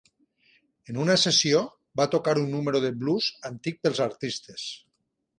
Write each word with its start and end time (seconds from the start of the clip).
En 0.91 0.95
una 1.01 1.17
sessió, 1.23 1.59
va 2.01 2.07
tocar 2.15 2.33
un 2.43 2.47
número 2.53 2.81
de 2.85 2.89
blues 3.01 3.27
antic 3.51 3.77
pels 3.83 4.01
artistes. 4.07 4.65